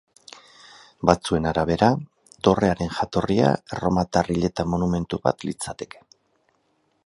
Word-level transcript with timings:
Batzuen 1.09 1.47
arabera, 1.49 1.89
dorrearen 2.47 2.89
jatorria 3.01 3.53
erromatar 3.77 4.33
hileta 4.37 4.69
monumentu 4.75 5.23
bat 5.29 5.49
litzateke. 5.51 6.03